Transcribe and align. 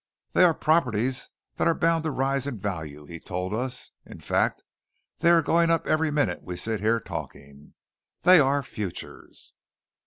"They 0.33 0.43
are 0.43 0.55
properties 0.55 1.29
that 1.57 1.67
are 1.67 1.75
bound 1.75 2.05
to 2.05 2.09
rise 2.09 2.47
in 2.47 2.57
value," 2.57 3.05
he 3.05 3.19
told 3.19 3.53
us. 3.53 3.91
"In 4.03 4.19
fact, 4.19 4.63
they 5.19 5.29
are 5.29 5.43
going 5.43 5.69
up 5.69 5.85
every 5.85 6.09
minute 6.09 6.41
we 6.41 6.55
sit 6.57 6.79
here 6.79 6.99
talking. 6.99 7.75
They 8.23 8.39
are 8.39 8.63
futures." 8.63 9.53